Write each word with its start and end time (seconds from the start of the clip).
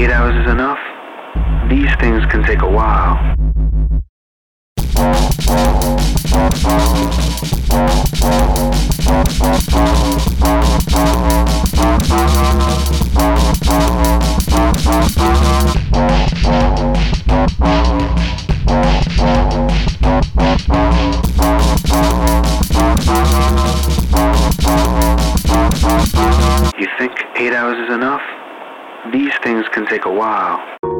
Eight 0.00 0.10
hours 0.10 0.34
is 0.34 0.50
enough? 0.50 0.78
These 1.68 1.94
things 2.00 2.24
can 2.32 2.42
take 2.42 2.62
a 2.62 2.70
while. 2.70 3.39
these 29.12 29.32
things 29.42 29.66
can 29.72 29.86
take 29.86 30.04
a 30.04 30.12
while. 30.12 30.99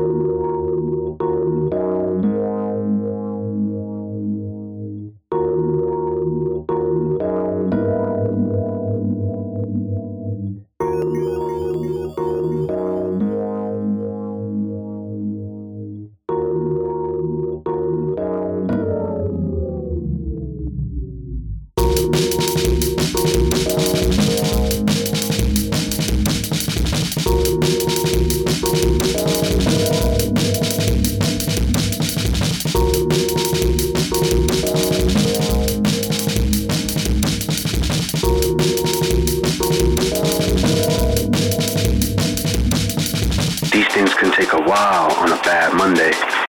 things 44.01 44.15
can 44.15 44.33
take 44.33 44.55
a 44.55 44.63
while 44.63 45.13
on 45.17 45.31
a 45.31 45.37
bad 45.43 45.75
Monday. 45.75 46.50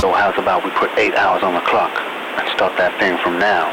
So 0.00 0.12
how's 0.12 0.38
about 0.38 0.62
we 0.64 0.70
put 0.78 0.96
eight 0.96 1.16
hours 1.16 1.42
on 1.42 1.54
the 1.54 1.60
clock 1.66 1.90
and 2.38 2.46
start 2.54 2.78
that 2.78 2.94
thing 3.02 3.18
from 3.18 3.34
now? 3.34 3.66